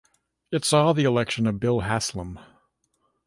[0.51, 2.39] It saw the election of Bill Haslam.